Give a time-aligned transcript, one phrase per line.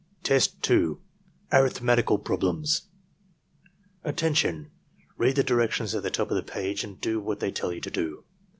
[0.23, 0.97] Test 2.—
[1.51, 2.87] Arifhmetical Problems
[4.03, 4.71] "Attention!
[5.15, 7.81] Read the directions at the top of the page and do what they tell you
[7.81, 8.23] to do.